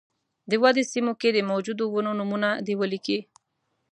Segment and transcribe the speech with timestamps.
[0.49, 3.19] د ودې سیمو کې د موجودو ونو نومونه دې ولیکي.